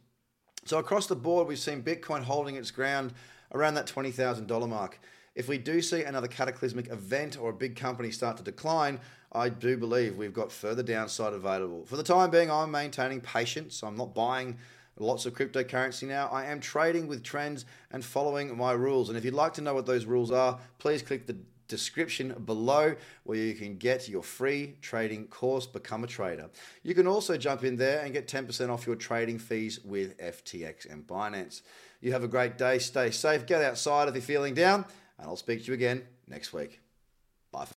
So 0.66 0.78
across 0.78 1.08
the 1.08 1.16
board, 1.16 1.48
we've 1.48 1.60
seen 1.60 1.82
Bitcoin 1.82 2.24
holding 2.24 2.56
its 2.56 2.72
ground 2.72 3.14
around 3.54 3.76
that 3.76 3.88
$20,000 3.88 4.70
mark. 4.70 5.00
If 5.36 5.48
we 5.48 5.58
do 5.58 5.82
see 5.82 6.04
another 6.04 6.28
cataclysmic 6.28 6.90
event 6.90 7.38
or 7.40 7.52
a 7.52 7.54
big 7.54 7.76
company 7.76 8.12
start 8.12 8.38
to 8.38 8.44
decline, 8.44 9.00
I 9.32 9.50
do 9.50 9.78
believe 9.78 10.18
we've 10.18 10.34
got 10.34 10.52
further 10.52 10.84
downside 10.84 11.34
available. 11.34 11.86
For 11.86 11.96
the 11.96 12.04
time 12.04 12.30
being, 12.30 12.52
I'm 12.52 12.72
maintaining 12.72 13.22
patience. 13.22 13.84
I'm 13.84 13.96
not 13.96 14.14
buying 14.14 14.58
lots 14.98 15.26
of 15.26 15.34
cryptocurrency 15.34 16.08
now. 16.08 16.28
I 16.28 16.46
am 16.46 16.60
trading 16.60 17.08
with 17.08 17.24
trends 17.24 17.66
and 17.92 18.04
following 18.04 18.56
my 18.58 18.74
rules. 18.74 19.08
And 19.08 19.18
if 19.18 19.24
you'd 19.24 19.34
like 19.34 19.54
to 19.54 19.62
know 19.62 19.74
what 19.74 19.86
those 19.86 20.06
rules 20.06 20.32
are, 20.32 20.60
please 20.78 21.02
click 21.02 21.26
the 21.26 21.38
description 21.70 22.34
below 22.46 22.96
where 23.24 23.38
you 23.38 23.54
can 23.54 23.78
get 23.78 24.10
your 24.10 24.24
free 24.24 24.76
trading 24.82 25.28
course, 25.28 25.66
Become 25.66 26.04
a 26.04 26.08
Trader. 26.08 26.50
You 26.84 26.94
can 26.94 27.08
also 27.08 27.38
jump 27.38 27.64
in 27.64 27.78
there 27.78 28.02
and 28.02 28.12
get 28.12 28.28
10% 28.28 28.70
off 28.70 28.86
your 28.86 28.98
trading 28.98 29.40
fees 29.40 29.80
with 29.86 30.18
FTX 30.18 30.92
and 30.92 31.08
Binance. 31.08 31.62
You 32.02 32.12
have 32.12 32.24
a 32.24 32.28
great 32.28 32.58
day, 32.58 32.80
stay 32.80 33.12
safe, 33.12 33.46
get 33.46 33.62
outside 33.62 34.10
if 34.10 34.16
you're 34.16 34.22
feeling 34.22 34.54
down, 34.54 34.86
and 35.18 35.28
I'll 35.28 35.38
speak 35.38 35.62
to 35.62 35.68
you 35.68 35.74
again 35.74 36.04
next 36.28 36.52
week. 36.52 36.82